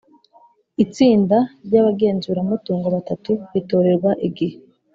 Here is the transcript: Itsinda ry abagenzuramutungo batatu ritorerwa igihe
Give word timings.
Itsinda 0.83 1.37
ry 1.65 1.73
abagenzuramutungo 1.81 2.87
batatu 2.95 3.31
ritorerwa 3.53 4.11
igihe 4.27 4.57